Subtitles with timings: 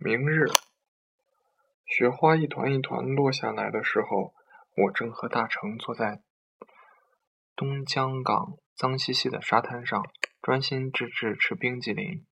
[0.00, 0.46] 明日，
[1.84, 4.32] 雪花一团一团落下来的时候，
[4.76, 6.22] 我正和大成坐在
[7.56, 10.00] 东江港脏兮兮的沙滩上，
[10.40, 12.24] 专心致志吃冰激凌。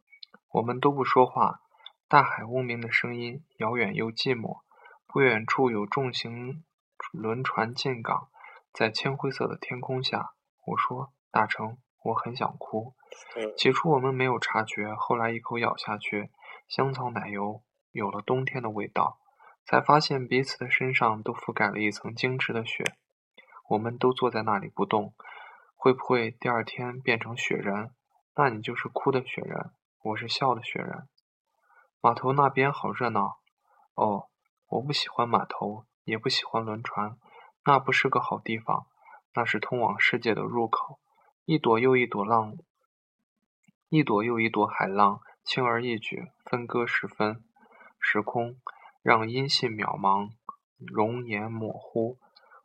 [0.53, 1.59] 我们都不说话，
[2.07, 4.61] 大海嗡鸣的声音遥远又寂寞。
[5.09, 6.63] 不远处有重型
[7.11, 8.29] 轮船进港，
[8.73, 10.35] 在铅灰色的天空下，
[10.67, 12.95] 我说：“大成，我很想哭。”
[13.59, 16.31] 起初我们没有察觉，后来一口咬下去。
[16.69, 17.63] 香草奶油
[17.93, 19.19] 有了冬天的味道，
[19.65, 22.85] 才发现彼此的身上都覆盖了一层精致的雪。
[23.69, 25.15] 我们都坐在那里不动，
[25.75, 27.91] 会不会第二天变成雪人？
[28.37, 31.09] 那你就是哭的雪人，我是笑的雪人。
[32.01, 33.39] 码头那边好热闹。
[33.95, 34.29] 哦，
[34.69, 37.17] 我不喜欢码头，也不喜欢轮船，
[37.65, 38.87] 那不是个好地方。
[39.35, 41.01] 那是通往世界的入口，
[41.45, 42.57] 一朵又一朵浪，
[43.89, 45.21] 一朵又一朵海浪。
[45.47, 47.45] 轻而易举，分割时分、
[48.01, 48.57] 时空，
[49.01, 50.31] 让音信渺茫，
[50.77, 52.19] 容颜模糊。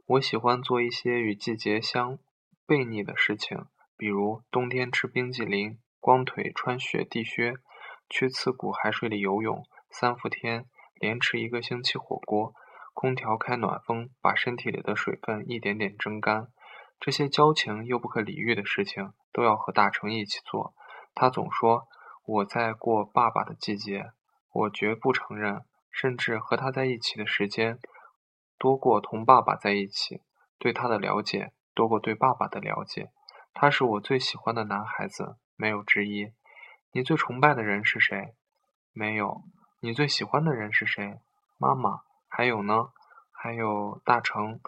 [0.07, 2.17] 我喜欢做一些与季节相
[2.65, 7.53] 悖逆的事情，比如冬天吃冰激凌，光腿穿雪地靴，
[8.09, 10.65] 去刺骨海水里游泳，三伏天
[10.95, 12.55] 连吃一个星期火锅，
[12.95, 16.47] 空调开暖风，把身体里的水分一点点蒸干。
[16.99, 20.73] 这些矫情又不可理喻的事情，都要和大成一起做。
[21.13, 21.87] 他总说。
[22.23, 24.11] 我在过爸爸的季节，
[24.51, 27.79] 我绝不承认，甚至和他在一起的时间
[28.57, 30.21] 多过同爸爸在一起，
[30.57, 33.11] 对他的了解多过对爸爸的了解。
[33.53, 36.31] 他是我最喜欢的男孩子，没有之一。
[36.93, 38.35] 你最崇拜的人是谁？
[38.93, 39.43] 没有。
[39.79, 41.19] 你最喜欢的人是谁？
[41.57, 42.01] 妈妈。
[42.29, 42.89] 还有呢？
[43.31, 44.61] 还有大成。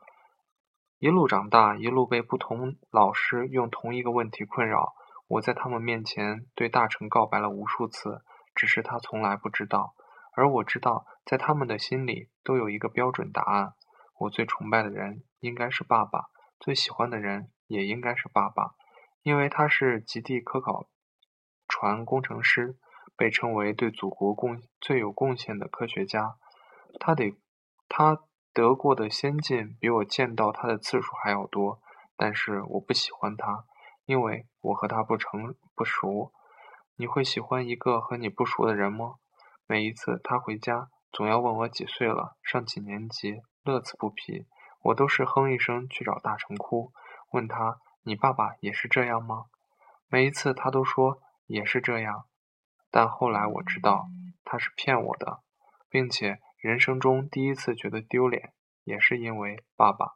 [1.00, 4.96] 一路长大，一路被不同老师用同一个问题困扰。
[5.28, 9.96] 我在他们面前对大成告白了无数次，只是他从来不知道，
[10.36, 13.74] 而我知道，在他们的心里都有一个标准答案：
[14.20, 16.30] 我最崇拜的人应该是爸爸，
[16.60, 18.76] 最喜欢的人也应该是爸爸，
[19.24, 20.88] 因为他是极地科考
[21.68, 22.78] 船工程师，
[23.16, 26.36] 被称为对祖国贡最有贡献的科学家。
[27.00, 27.36] 他得
[27.88, 28.20] 他
[28.54, 31.82] 得过的先进比我见到他的次数还要多，
[32.16, 33.66] 但是我不喜欢他。
[34.06, 36.32] 因为我和他不成不熟，
[36.96, 39.16] 你会喜欢一个和你不熟的人吗？
[39.66, 44.46] 每一次他回家，总要问我几岁了，上几年级，乐此不疲。
[44.82, 46.92] 我都是哼一声去找大成哭，
[47.32, 49.46] 问他：“你爸爸也是这样吗？”
[50.10, 52.26] 每一次他都说也是这样，
[52.92, 54.08] 但后来我知道
[54.44, 55.42] 他是骗我的，
[55.90, 58.54] 并且人生中第一次觉得丢脸，
[58.84, 60.16] 也是因为爸爸。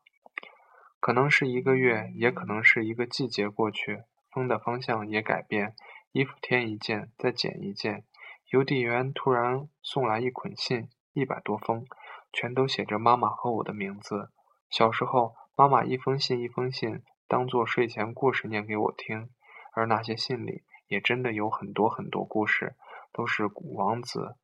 [1.08, 5.74] 可能是一个月，也可能是一个季节过去，风的方向也改变，
[6.12, 8.04] 衣服添一件，再减一件。
[8.50, 11.86] 邮递员突然送来一捆信，一百多封，
[12.34, 14.34] 全都写着妈妈和我的名字。
[14.70, 19.30] 小时候，妈妈一封信一封信当做睡前故事念给我听，
[19.72, 22.76] 而那些信里也真的有很多很多故事，
[23.14, 24.36] 都是王子、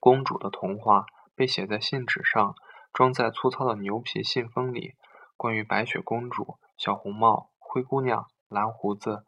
[0.00, 1.06] 公主的童话，
[1.36, 2.56] 被写在信纸上，
[2.92, 4.96] 装在粗糙的牛皮信封里。
[5.36, 9.24] 关于白雪公主、小红帽、灰姑娘、蓝胡子。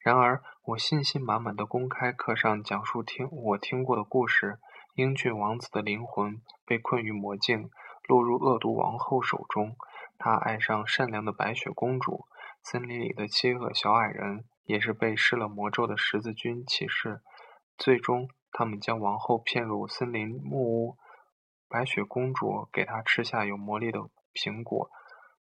[0.00, 4.58] 然而，我信心满满的公开课上讲述听我听过的故事：
[4.94, 7.70] 英俊王子的灵魂被困于魔镜，
[8.08, 9.76] 落入恶毒王后手中。
[10.18, 12.26] 他爱上善良的白雪公主。
[12.64, 17.20] 森林里的七个小矮人也是被施了魔咒的十字军骑士。
[17.76, 20.96] 最终，他们将王后骗入森林木屋。
[21.68, 24.00] 白雪公主给她吃下有魔力的
[24.34, 24.90] 苹果。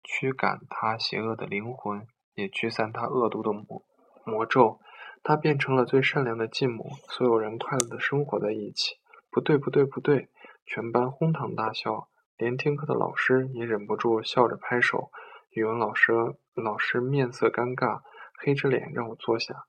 [0.04, 3.84] 驱赶他邪恶的灵魂，也驱散他恶毒的魔
[4.24, 4.80] 魔咒。
[5.24, 8.96] 他变成了最善良的继母，所有人快乐的生活在一起。
[9.30, 10.28] 不对，不对，不对！
[10.66, 15.10] 全班哄堂大笑，连听课的老师也忍不住笑着拍手。
[15.50, 16.12] 语文老师
[16.54, 18.00] 老师面色尴尬，
[18.38, 19.64] 黑着脸让我坐下。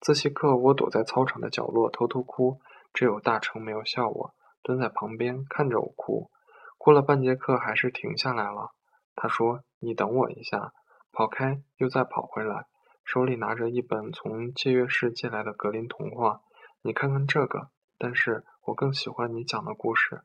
[0.00, 2.60] 自习课，我躲在操场的角落偷偷哭，
[2.92, 6.30] 只有大成没有笑我，蹲在旁边看着我哭。
[6.76, 8.72] 哭了半节课，还是停下来了。
[9.20, 10.72] 他说：“你等我一下。”
[11.10, 12.66] 跑开，又再跑回来，
[13.04, 16.42] 手里拿着一本从借阅室借来的格林童话。
[16.82, 17.70] 你看看这个。
[18.00, 20.22] 但是我更喜欢你讲的故事。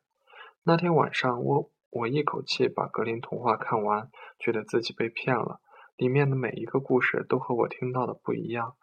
[0.62, 5.60] 那天晚上，我我一口气把格林童话看完，觉得自己被骗了。
[5.96, 8.76] 里面的每一个故事都和我听到的不一样，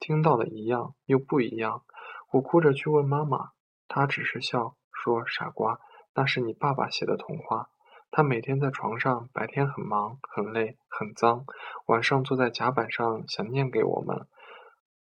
[0.00, 1.84] 听到的一样又不一样。
[2.32, 3.52] 我哭着去问妈妈，
[3.86, 5.78] 她只是笑说：“傻瓜，
[6.14, 7.68] 那是你爸爸写的童话。”
[8.14, 11.46] 他每天在床上，白天很忙、很累、很脏，
[11.86, 14.26] 晚上坐在甲板上想念给我们。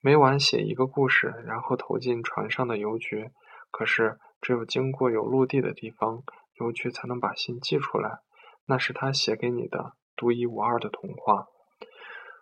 [0.00, 3.31] 每晚写一个故事，然后投进船上的邮局。
[3.70, 6.25] 可是只有经过有陆地的地方，
[6.58, 8.19] 邮局才能把信寄出来。
[8.67, 11.47] 那是他写给你的独一无二的童话。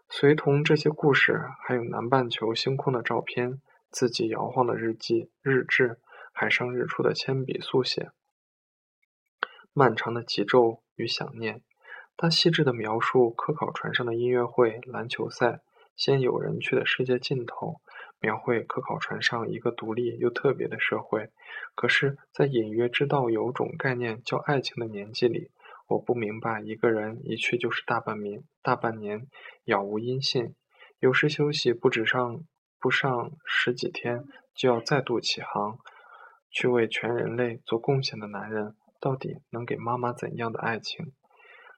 [0.09, 3.61] 随同这些故事，还有南半球星空的照片，
[3.91, 5.99] 自己摇晃的日记、日志，
[6.33, 8.11] 海上日出的铅笔速写，
[9.75, 11.61] 漫长的急骤与想念。
[12.17, 15.61] 他细致地描述科考船上的音乐会、篮球赛，
[15.97, 17.81] 先有人去的世界尽头，
[18.21, 21.31] 描绘科考船上一个独立又特别的社会。
[21.75, 25.51] 可是，在隐约知道有种概念叫爱情的年纪里，
[25.89, 29.27] 我不明白一个人一去就是大半年，大半年
[29.65, 30.55] 杳无音信。
[31.01, 32.45] 有时休息不止上
[32.79, 34.25] 不上十几天，
[34.55, 35.79] 就要再度起航，
[36.49, 41.13] 去为全人类做贡献的男人，到底能给妈妈怎样的爱情？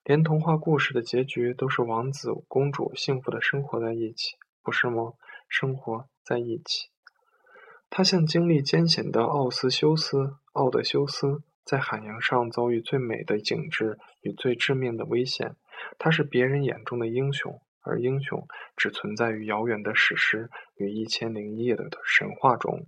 [0.05, 5.15] 连童话故事的结局都是王子公主幸福的生活在一起，不是吗？
[5.49, 6.89] 生活在一起。
[7.91, 15.57] 他像经历艰险的奥斯修斯，奥德修斯在海洋上遭遇最美的景致与最致命的危险。
[15.99, 18.47] 他是别人眼中的英雄，而英雄
[18.77, 22.87] 只存在于遥远的史诗与一千零一夜的神话中。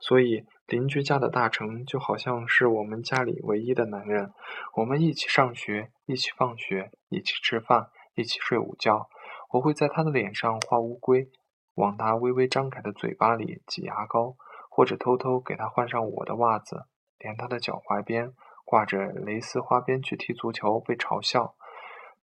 [0.00, 4.32] 所以，邻居家的大成就好像是我们家里唯一的男人。
[4.76, 9.08] 我们一起上学，一起放学，一起吃饭，一起睡午觉。
[9.50, 11.30] 我会在他的脸上画乌龟，
[11.74, 14.36] 往他微微张开的嘴巴里挤牙膏，
[14.70, 16.86] 或者偷偷给他换上我的袜子。
[17.18, 18.32] 连他的脚踝边
[18.64, 21.54] 挂着蕾丝花边去踢足球被嘲笑，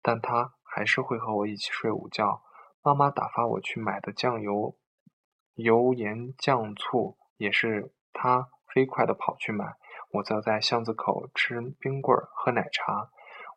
[0.02, 2.42] 但他还是会和我一起睡午觉。
[2.82, 4.78] 妈妈打发我去买的酱油、
[5.56, 7.18] 油盐酱醋。
[7.40, 9.76] 也是他飞快地跑去买，
[10.12, 13.10] 我则在巷子口吃冰棍儿、喝奶茶。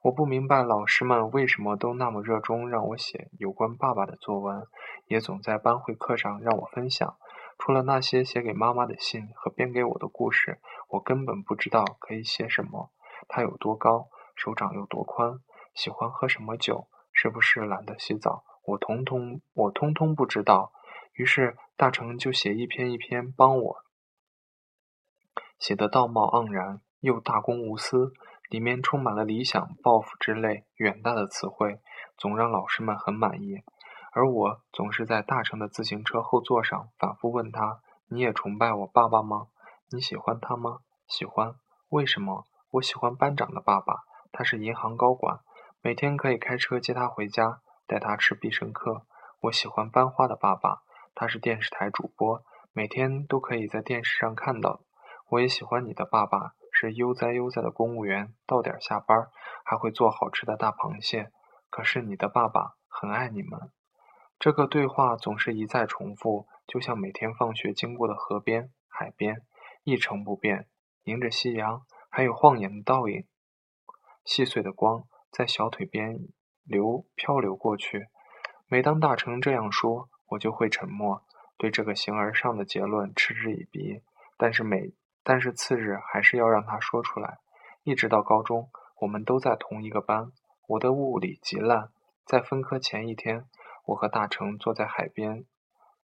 [0.03, 4.67] 我不明白老师们为什么都那么热衷让我写有关爸爸的作文，
[5.07, 7.17] 也总在班会课上让我分享。
[7.59, 10.59] 除了那些写给妈妈的信和编给我的故事，
[10.89, 12.91] 我根本不知道可以写什么。
[13.29, 15.39] 他有多高，手掌有多宽，
[15.73, 20.73] 喜欢喝什么酒，是不是懒得洗澡，我统统我通通不知道。
[21.13, 23.77] 于是大成就写一篇一篇帮我，
[25.63, 28.13] 写得道貌岸然又大公无私，
[28.51, 31.79] 里面充满了理想、抱负之类远大的词汇，
[32.19, 33.63] 总让老师们很满意。
[34.11, 37.79] 而我总是在大成的自行车后座上反复问他
[38.11, 39.47] ：“你也崇拜我爸爸吗？
[39.93, 40.81] 你喜欢他吗？
[41.07, 41.55] 喜欢？
[41.91, 42.45] 为什么？
[42.73, 44.01] 我喜欢班长的爸爸，
[44.33, 45.39] 他是银行高管，
[45.81, 49.07] 每天可以开车接他回家，带他吃必胜客。
[49.43, 50.83] 我喜欢班花的爸爸。”
[51.15, 52.43] 他是电视台主播，
[52.73, 54.81] 每天都可以在电视上看到。
[55.33, 59.31] 我也喜欢你的爸爸，是悠哉悠哉的公务员，到点下班
[59.65, 61.33] 还会做好吃的大螃蟹。
[61.71, 63.73] 可是你的爸爸很爱你们。
[64.39, 69.41] 这个对话总是一再重复，就像每天放学经过的河边、海边，
[69.85, 70.69] 一成不变。
[71.05, 73.25] 迎着夕阳，还有晃眼的倒影，
[74.27, 76.19] 细碎的光在小腿边
[76.63, 78.09] 流漂流过去。
[78.67, 80.11] 每当大成这样说。
[80.33, 81.23] 我就会沉默，
[81.59, 84.03] 对这个形而上的结论嗤之以鼻。
[84.39, 87.39] 但是每但是次日还是要让他说出来。
[87.85, 88.71] 一直到高中，
[89.01, 90.33] 我们都在同一个班。
[90.69, 91.91] 我的物理极烂，
[92.25, 93.47] 在分科前一天，
[93.87, 95.45] 我和大成坐在海边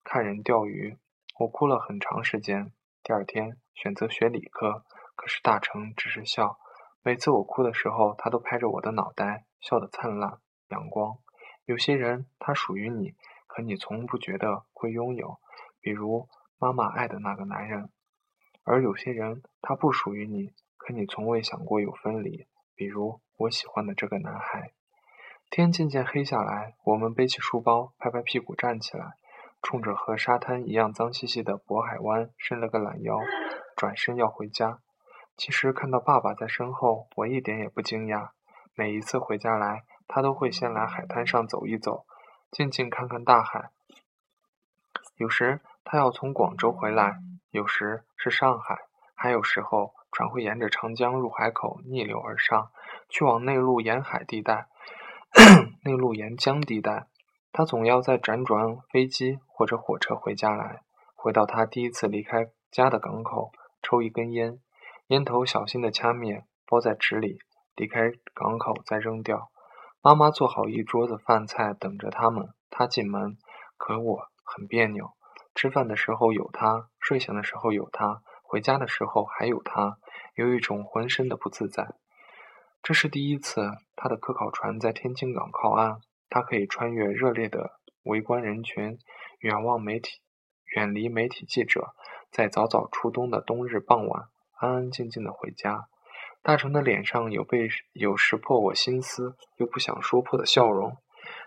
[0.03, 0.99] 看人钓鱼。
[1.41, 2.73] 我哭了很长时间。
[3.03, 4.85] 第二天选择学理科，
[5.17, 6.59] 可是大成只是笑。
[7.03, 10.39] 每次我哭的时候，他都拍着我的脑袋，笑得灿烂
[10.69, 11.19] 阳光。
[11.65, 13.15] 有些人，他属于你。
[13.47, 15.39] 可你从不觉得会拥有，
[15.81, 17.89] 比如妈妈爱的那个男人；
[18.65, 24.73] 而有些人他不属于你，可你从未想过有分离，比如我喜欢的这个男孩。
[25.51, 29.13] 天渐渐黑下来，我们背起书包，拍拍屁股站起来，
[29.63, 33.19] 冲着和沙滩一样脏兮兮的渤海湾伸了个懒腰，
[33.77, 34.81] 转身要回家。
[35.37, 38.31] 其实看到爸爸在身后，我一点也不惊讶。
[38.75, 42.07] 每一次回家来，他都会先来海滩上走一走。
[42.51, 43.71] 静静看看大海。
[45.17, 47.19] 有时他要从广州回来，
[47.51, 48.79] 有时是上海，
[49.15, 52.71] 还有时候船会沿着长江入海口逆流而上，
[53.09, 54.67] 去往内陆沿海地带、
[55.85, 57.07] 内陆沿江地带。
[57.53, 60.83] 他总要在辗转飞机或者火车回家来，
[61.15, 64.59] 回到他第一次离开家的港口，抽一根烟，
[65.09, 67.39] 烟头小心地掐灭，包在纸里，
[67.77, 69.51] 离开港口再扔掉。
[70.03, 72.49] 妈妈做好一桌子饭菜等着他们。
[72.71, 73.39] 他进门，
[73.77, 75.13] 可我很别扭。
[75.55, 79.99] 吃饭的时候有他，睡醒的时候有他，回家的时候还有他，
[80.35, 81.95] 有一种浑身的不自在。
[82.83, 87.71] 这是第一次，他的科考船在天津港靠岸，他可以穿越热烈的
[88.03, 88.99] 围观人群，
[89.39, 90.21] 远望媒体，
[90.77, 91.95] 远离媒体记者，
[92.31, 94.25] 在早早初冬的冬日傍晚，
[94.59, 95.89] 安安静静的回家。
[96.43, 100.99] 大成的脸上有被有识破我心思又不想说破的笑容。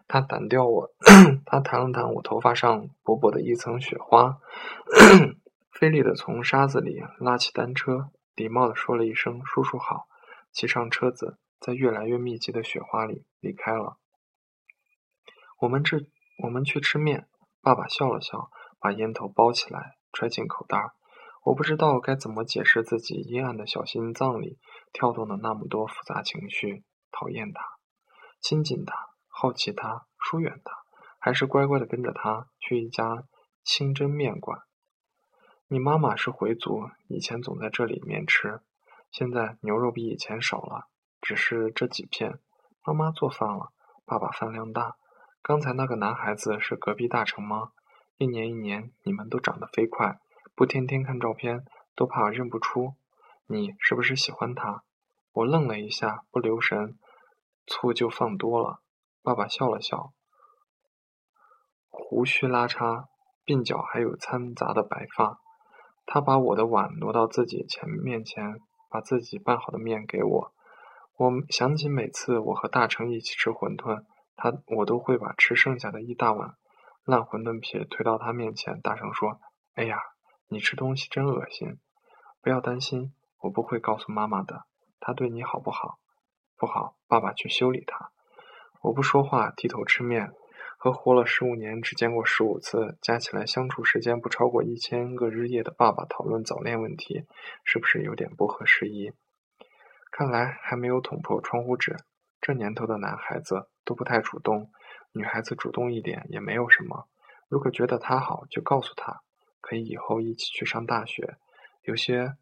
[0.08, 0.90] 他掸掉我，
[1.46, 4.40] 他弹了弹我头发上薄薄的一层雪花，
[5.72, 10.08] 费力的从沙子里拉起单车，礼貌的说了一声“叔叔好”，
[10.54, 13.98] 骑上车子，在越来越密集的雪花里离开了。
[15.60, 15.98] 我们这，
[16.44, 17.28] 我们去吃面。
[17.62, 18.50] 爸爸笑了笑，
[18.80, 20.92] 把烟头包起来，揣进口袋。
[21.44, 24.58] 我不知道该怎么解释自己阴暗的小心脏里
[24.94, 27.62] 跳动的那么多复杂情绪：讨厌他，
[28.40, 29.17] 亲近他。
[29.40, 30.74] 好奇他，疏远他，
[31.20, 33.24] 还是乖乖的跟着他去一家
[33.64, 34.64] 清真面馆。
[35.68, 38.62] 你妈妈是回族，以前总在这里面吃，
[39.12, 40.88] 现在牛肉比以前少了，
[41.22, 42.40] 只是这几片。
[42.84, 43.72] 妈妈做饭了，
[44.06, 44.96] 爸爸饭量大。
[45.44, 47.74] 刚才那个男孩子是隔壁大成吗？
[48.18, 50.20] 一年一年，你们都长得飞快，
[50.56, 51.64] 不天天看照片
[51.96, 52.96] 都怕认不出。
[53.46, 54.82] 你是不是喜欢他？
[55.32, 56.98] 我愣了一下，不留神，
[57.68, 58.80] 醋就放多了。
[59.28, 60.14] 爸爸笑了笑，
[61.90, 63.08] 胡须拉碴，
[63.46, 65.42] 鬓角还有掺杂的白发。
[66.06, 70.54] 他把我的碗挪到自己前面前，把自己拌好的面给我。
[71.18, 74.06] 我想起每次我和大成一起吃馄饨，
[74.38, 76.56] 他我都会把吃剩下的一大碗
[77.04, 79.42] 烂馄饨皮推到他面前，大声说
[79.76, 80.00] ：“哎呀，
[80.48, 81.82] 你吃东西真恶心！”
[82.42, 84.64] 不要担心，我不会告诉妈妈的。
[85.02, 86.00] 他对你好不好？
[86.56, 88.14] 不好，爸爸去修理他。
[88.82, 90.32] 我不说话，低头吃面，
[90.78, 97.26] 和活了十五年只见过十五次，加起来相处时间不超过一千个日夜的爸爸讨论早恋问题，
[97.64, 99.14] 是不是有点不合时宜？
[100.12, 101.98] 看来还没有捅破窗户纸。
[102.40, 104.72] 这年头的男孩子都不太主动，
[105.12, 107.08] 女孩子主动一点也没有什么。
[107.50, 109.22] 如果觉得他好，就告诉他，
[109.60, 111.36] 可以以后一起去上大学。
[111.82, 112.38] 有些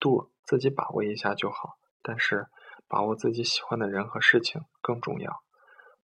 [0.00, 2.48] 度自己把握一下就好，但是。
[2.88, 5.42] 把握自己喜欢的人和事情更重要。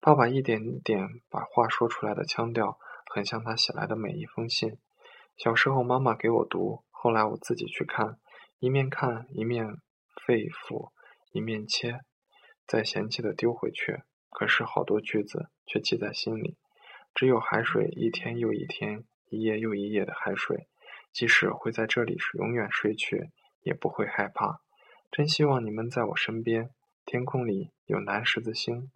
[0.00, 2.78] 爸爸一点点把话说出来的腔调，
[3.12, 4.78] 很像他写来的每一封信。
[5.36, 8.18] 小时候妈妈给我读，后来我自己去看，
[8.58, 9.66] 一面看一面
[10.26, 10.90] 肺腑，
[11.32, 12.00] 一面切，
[12.66, 14.02] 再嫌弃的丢回去。
[14.30, 16.58] 可是好多句子却记在心里。
[17.14, 20.68] 只有海水一天又一天，一夜又一夜的海水，
[21.12, 23.30] 即使会在这里是永远睡去，
[23.62, 24.60] 也不会害怕。
[25.16, 26.70] 真希望你们在我身边。
[27.06, 28.90] 天空里有南十字星。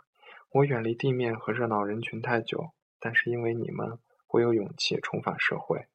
[0.51, 5.87] 我远离地面和热闹人群太久，但是因为你们，我有勇气重返社会。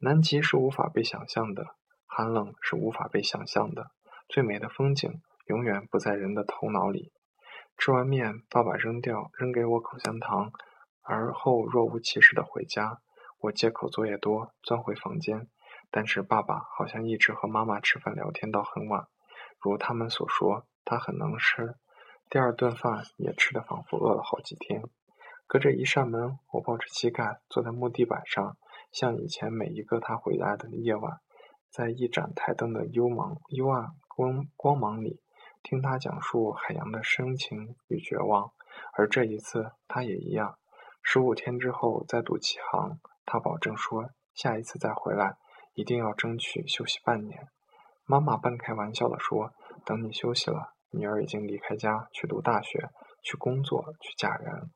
[0.00, 1.76] 南极是无法被想象的，
[2.06, 3.92] 寒冷是无法被想象的。
[4.28, 7.12] 最美的风景永远不在人的头脑里。
[7.78, 10.50] 吃完面，爸爸扔掉扔给我口香糖，
[11.04, 12.98] 而后若无其事的回家。
[13.38, 15.46] 我借口作业多，钻回房间。
[15.92, 19.06] 但是爸爸好像一直和妈妈吃饭聊天到很晚。
[19.62, 21.76] 如他们所说，他很能吃，
[22.28, 24.82] 第二顿饭也吃得仿佛饿了好几天。
[25.46, 28.56] 隔着一扇门，我抱着膝盖坐在木地板上，
[28.90, 31.20] 像以前每一个他回来的夜晚，
[31.70, 35.20] 在一盏台灯的幽茫、幽暗光光芒里，
[35.62, 38.50] 听他讲述海洋的深情与绝望。
[38.94, 40.58] 而这一次，他也一样。
[41.02, 45.36] 十五天之后再度起航，他保证说，下一次再回来，
[45.74, 47.48] 一定要争取休息半年。
[48.12, 49.54] 妈妈半开玩笑地说
[49.86, 52.90] ：“等你休息了，女儿已经离开家去读大学、
[53.22, 54.70] 去工作、去嫁人。”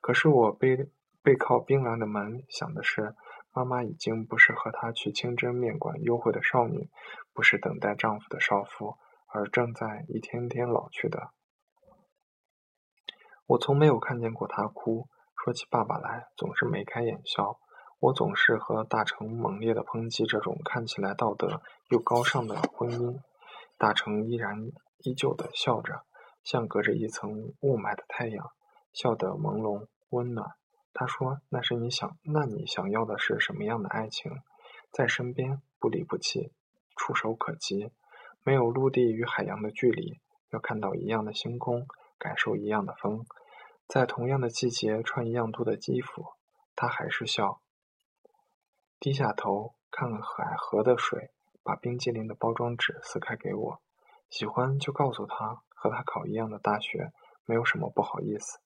[0.00, 0.88] 可是我背
[1.20, 3.16] 背靠冰凉的门，想的是，
[3.52, 6.88] 妈妈已经不是和她去清真面馆幽会的少女，
[7.34, 11.30] 不是等待丈夫的少妇，而正在一天天老去的。
[13.46, 17.58] 我从没有看见过她哭，说起爸爸来，总是眉开眼笑。
[18.00, 23.18] 我总是和大成猛烈的抨击这种看起来道德又高尚的婚姻。
[23.76, 26.02] 大成依然依旧的笑着，
[26.42, 28.50] 像隔着一层雾霾的太阳，
[28.92, 30.52] 笑得朦胧温暖。
[30.92, 34.32] 他说：“那是你想，那你想要的是什么样的爱情？
[34.90, 36.52] 在身边，不离不弃，
[36.96, 37.92] 触手可及，
[38.42, 40.18] 没有陆地与海洋的距离，
[40.50, 41.86] 要看到一样的星空，
[42.18, 43.24] 感受一样的风，
[43.86, 46.26] 在同样的季节穿一样多的衣服。”
[46.74, 47.60] 他还是笑。
[49.00, 51.30] 低下头看了海河的水，
[51.62, 53.80] 把冰激凌的包装纸撕开给我。
[54.28, 57.12] 喜欢就告诉他，和他考一样的大学，
[57.44, 58.58] 没有什么不好意思。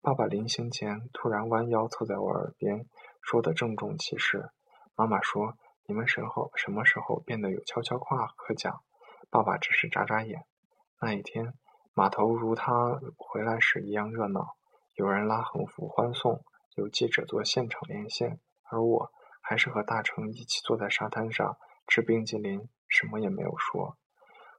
[0.00, 2.86] 爸爸临行前突然弯腰凑在我耳边，
[3.20, 4.50] 说的郑重其事。
[4.94, 8.82] 妈妈说：“你们身后什么时候变得有悄悄话可讲？”
[9.30, 10.44] 爸爸只是眨眨眼。
[11.00, 11.54] 那一天，
[11.92, 14.54] 码头如他回来时一样热闹，
[14.94, 16.44] 有人拉横幅欢送，
[16.76, 18.38] 有记者做现场连线，
[18.70, 19.10] 而我。
[19.42, 23.98] 还是和大成一起坐在沙滩上吃冰激凌，什么也没有说。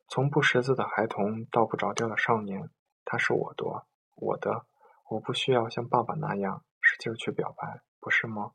[0.09, 2.69] 从不识字的孩童到不着调的少年，
[3.05, 4.65] 他是我多我的，
[5.09, 8.51] 我不需要像爸爸那样使劲去表白，不是吗？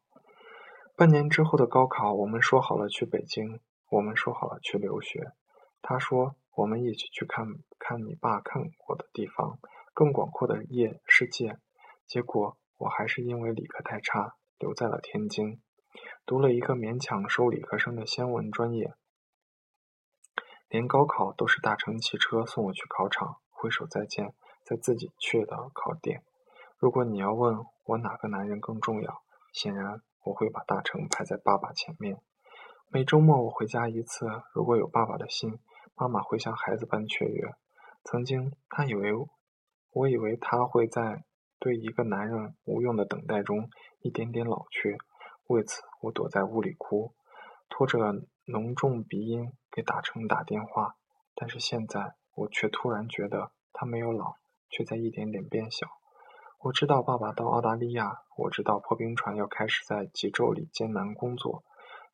[0.94, 5.32] 半年之后的高考，我们说好了去北京，我们说好了去留学。
[5.80, 7.46] 他说我们一起去看
[7.78, 9.58] 看你爸看过的地方，
[9.94, 11.58] 更广阔的夜世界。
[12.06, 15.60] 结果我还是因为理科太差，留在了天津，
[16.26, 18.94] 读了一个勉强收理科生的先文专业。
[20.68, 26.22] 连高考都是大成骑车送我去考场，挥手再见，再自己去的考点。
[26.78, 30.02] 如果你要问我哪个男人更重要，显然。
[30.24, 32.18] 我会把大成排在爸爸前面。
[32.90, 35.58] 每周末我回家一次，如果有爸爸的信，
[35.94, 37.54] 妈妈会像孩子般雀跃。
[38.04, 39.10] 曾经，他以为，
[39.92, 41.24] 我以为他会在
[41.58, 44.98] 对一个男人无用的等待中一点点老去。
[45.48, 47.14] 为此，我躲在屋里哭，
[47.68, 47.98] 拖着
[48.44, 50.94] 浓重鼻音给打成打电话。
[51.34, 54.34] 但是现在，我却突然觉得他没有老，
[54.68, 55.86] 却在一点点变小。
[56.60, 61.64] 我知道爸爸到澳大利亚，我知道破冰船要开始在极昼里艰难工作，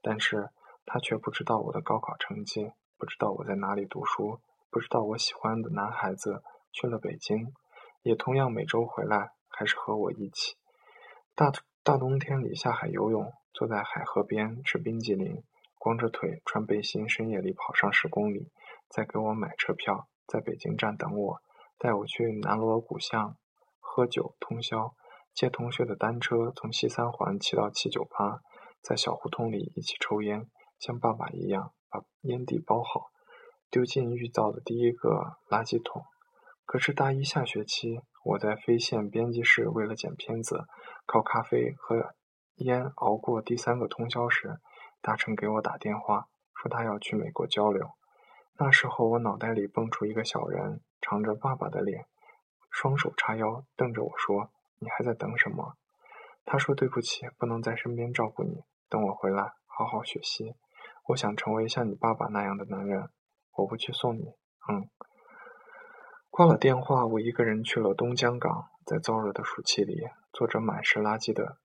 [0.01, 0.51] 但是
[0.87, 4.39] 他却不知道我的高考成绩，不知道我在哪里读书，
[4.71, 7.53] 不知道我喜欢的男孩子去了北京，
[8.03, 10.57] 也同样每周回来，还是和我一起。
[11.35, 11.51] 大
[11.85, 15.45] 大冬天里下海游泳，坐在海河边吃冰激凌，
[15.77, 18.51] 光着腿穿背心，深夜里跑上十公里，
[18.89, 21.43] 再给我买车票，在北京站等我，
[21.77, 23.37] 带我去南锣鼓巷。
[23.81, 24.95] 喝酒通宵，
[25.35, 28.41] 借同学的单车从西三环骑到七九八，
[28.81, 30.49] 在小胡同里一起抽烟，
[30.79, 33.11] 像爸爸一样把烟蒂包好，
[33.71, 36.03] 丢进预造的第一个垃圾桶。
[36.65, 40.67] 可是大一下学期，我在飞线编辑室为了剪片子，
[41.05, 42.15] 靠咖啡和
[42.57, 44.59] 烟熬过第三个通宵时，
[45.03, 47.91] 大成给我打电话说他要去美国交流。
[48.59, 52.07] 那时候我脑袋里蹦出一个小人，长着爸爸的脸。
[52.71, 55.75] 双手叉腰，瞪着我说：“你还在等什么？”
[56.47, 58.65] 他说：“对不起，不能在身边照顾你。
[58.89, 60.55] 等我回来，好好学习。
[61.09, 63.11] 我想成为像你爸爸那样的男人。
[63.57, 64.23] 我不去送你。”
[64.73, 64.89] 嗯。
[66.37, 71.59] 挂了电话，我一个人去了东江港，在燥热的暑气里，坐着满是垃圾的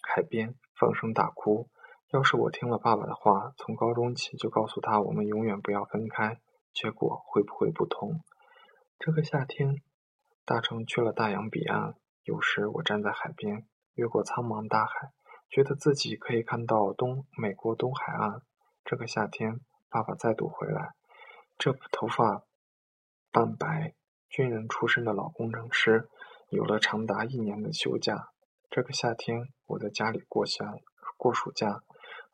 [0.00, 1.68] 海边，放声大哭。
[2.12, 6.40] 要是我听了爸爸的话，从高中起就告诉他我们永远不要分开，
[6.72, 8.20] 结果会不会不同？
[9.00, 9.82] 这个夏天，
[10.44, 11.96] 大成去了大洋彼岸。
[12.22, 15.10] 有时我站在海边，越过苍茫大海，
[15.50, 18.42] 觉得自己可以看到东美国东海岸。
[18.84, 19.58] 这个夏天，
[19.90, 20.92] 爸爸再度回来，
[21.58, 22.44] 这头发
[23.32, 23.94] 半白、
[24.28, 26.06] 军人出身的老工程师，
[26.50, 28.28] 有了长达一年的休假。
[28.68, 30.74] 这个夏天，我在家里过夏
[31.16, 31.80] 过暑假，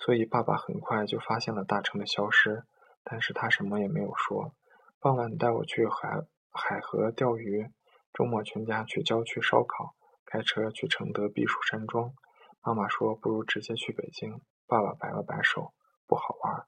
[0.01, 2.65] 所以爸爸很快就发现了大成的消失，
[3.05, 4.53] 但是他什么也没有说。
[4.99, 6.27] 傍晚带我去海。
[6.51, 7.71] 海河钓鱼，
[8.13, 9.95] 周末全家去郊区烧烤，
[10.27, 12.13] 开车去承德避暑山庄。
[12.61, 14.41] 妈妈说不如直接去北京。
[14.67, 15.73] 爸爸摆了摆手，
[16.09, 16.67] 不好玩。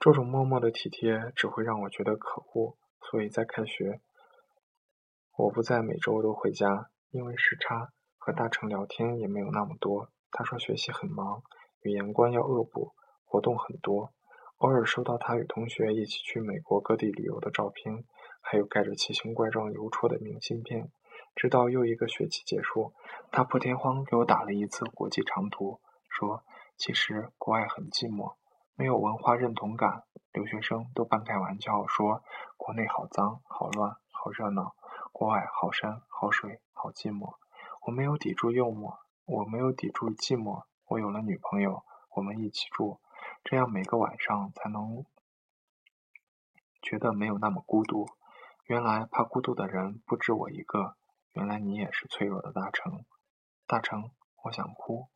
[0.00, 2.78] 这种默默的体贴只会让我觉得可恶。
[3.02, 4.00] 所以在开学，
[5.36, 10.10] 我不再每周都回家，因为时差，和大成聊天也没有那么多。
[10.30, 11.42] 他说学习很忙，
[11.82, 12.92] 语言关要恶补，
[13.24, 14.12] 活动很多。
[14.58, 18.04] 偶尔收到他与同学一起去美国各地旅游的照片。
[18.40, 20.90] 还有盖着奇形怪状邮戳的明信片，
[21.34, 22.94] 直到又一个学期结束，
[23.30, 26.42] 他破天荒给我打了一次国际长途，说
[26.78, 28.36] ：“其实国外很寂寞，
[28.74, 32.22] 没有文化认同感，留学生都半开玩笑说
[32.56, 34.74] 国内好脏、好乱、好热闹，
[35.12, 37.36] 国外好山、好水、好寂寞。”
[37.86, 41.84] 我没有抵住诱惑，我没有抵住寂寞，我有了女朋友，
[42.16, 43.00] 我们一起住，
[43.44, 45.06] 这样每个晚上才能
[46.82, 48.06] 觉得没有那么孤独。
[48.66, 50.96] 原来怕孤独的人不止我一个。
[51.32, 53.06] 原来你也是脆弱的大成。
[53.66, 54.10] 大成，
[54.42, 55.08] 我想哭。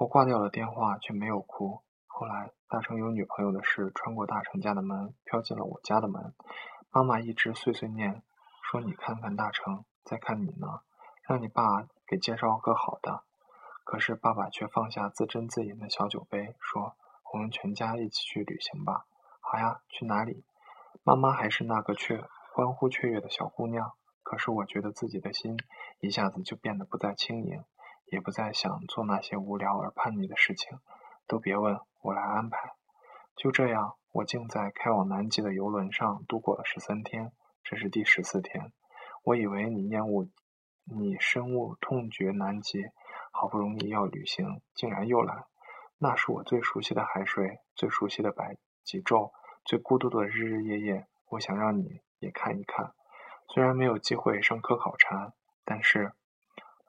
[0.00, 1.82] 我挂掉了电话，却没有哭。
[2.18, 6.32] 后来，大成有女朋友的事穿过大成家的门，飘进了我家的门。
[6.90, 8.22] 妈妈一直碎碎念，
[8.62, 10.80] 说你看看大成，再看你呢，
[11.28, 13.22] 让你爸给介绍个好的。
[13.84, 16.96] 可是爸爸却放下自斟自饮的小酒杯，说
[17.34, 19.04] ：“我们全家一起去旅行吧。”
[19.40, 20.42] 好呀，去哪里？
[21.02, 22.24] 妈妈还是那个去。
[22.54, 25.58] 欢呼雀跃的小姑娘，可是我觉得自己的心
[26.00, 27.62] 一下子就变得不再轻盈，
[28.06, 30.78] 也不再想做那些无聊而叛逆的事情。
[31.28, 32.76] 都别问，我来安排。
[33.34, 37.32] 就这样，我竟在开往南极的游轮上度过了十三天。
[37.64, 38.72] 这是第十四天。
[39.24, 40.28] 我以为你厌恶，
[40.84, 42.84] 你深恶痛绝南极，
[43.32, 45.46] 好不容易要旅行，竟然又来。
[45.98, 49.32] 那是我最熟悉的海水，最熟悉的白极昼、
[49.64, 52.94] 最孤独的日日夜夜，我想让你也看一看。
[53.48, 55.32] 虽然没有机会上科考察，
[55.64, 56.12] 但是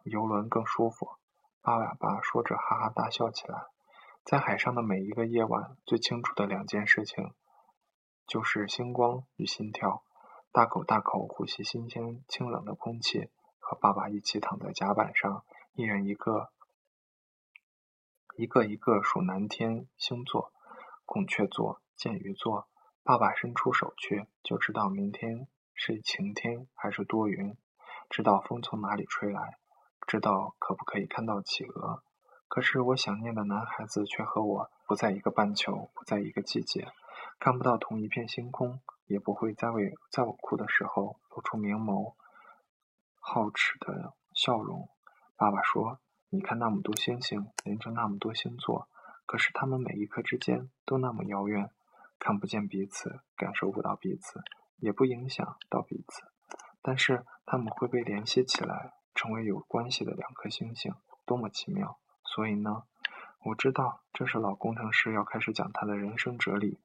[0.03, 1.09] 游轮更舒服。
[1.63, 3.65] 巴瓦巴说着，哈哈大笑起来。
[4.27, 7.33] 在海上的每一个夜晚，最清楚的两件事情，
[8.27, 10.03] 就是星光与心跳。
[10.51, 16.49] 大口大口呼吸新鲜清冷的空气，和爸爸一起躺在甲板上，一人一个，
[18.35, 20.51] 一个一个数南天星座：
[21.05, 22.67] 孔雀座、剑鱼座。
[23.03, 27.55] 爸爸伸出手去，就知道明天是晴天还是多云，
[28.09, 29.57] 知道风从哪里吹来，
[30.05, 32.03] 知道可不可以看到企鹅。
[32.57, 36.87] 可是我想念的男孩子却和我不在一个半球，不在一个季节，
[37.39, 38.81] 看不到同一片星空。
[39.05, 42.15] 也不会在为在我哭的时候露出明眸、
[43.19, 44.89] 好齿的笑容。
[45.35, 48.89] 爸爸说：“你看那么多星星，连着那么多星座，
[49.27, 51.69] 可是它们每一颗之间都那么遥远，
[52.17, 54.41] 看不见彼此，感受不到彼此，
[54.77, 56.23] 也不影响到彼此。
[56.81, 61.99] 但是它们会被联系起来，成为有关系的两颗星星，多么奇妙！
[62.27, 62.83] 所以呢，
[63.43, 66.79] 我知道这是老工程师要开始讲他的人生哲理。”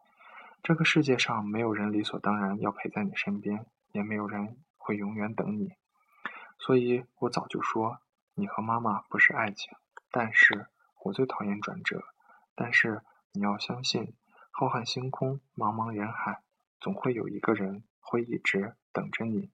[0.62, 5.72] 这个世界上没有人理所当然要陪在你身边，也没有人会永远等你。
[6.58, 7.98] 所以我早就说，
[8.34, 9.76] 你和妈妈不是爱情。
[10.12, 10.68] 但是
[11.02, 12.04] 我最讨厌转折。
[12.54, 13.02] 但是
[13.32, 14.14] 你要相信，
[14.52, 16.42] 浩瀚星空，茫茫人海，
[16.78, 19.50] 总会有一个人会一直等着你。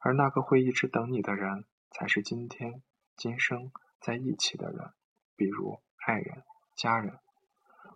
[0.00, 2.82] 而那个会一直等你的人，才是今天、
[3.16, 3.70] 今生
[4.00, 4.92] 在一起的人，
[5.38, 6.42] 比如爱人、
[6.74, 7.16] 家人。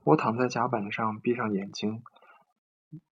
[0.04, 2.04] 我躺在甲板上，闭上眼睛。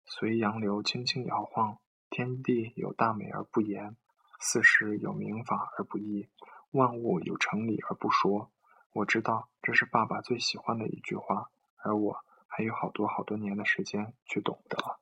[0.04, 3.96] 随洋流轻轻摇晃，天地有大美而不言，
[4.38, 6.28] 四时有明法而不议，
[6.70, 8.52] 万物有成理而不说。
[8.92, 11.50] 我知道这是爸爸最喜欢的一句话，
[11.82, 14.99] 而我还有好多好多年的时间去懂得。